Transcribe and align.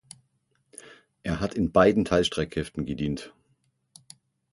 Er 1.21 1.39
hat 1.39 1.53
in 1.53 1.71
beiden 1.71 2.05
Teilstreitkräften 2.05 2.85
gedient. 2.87 3.35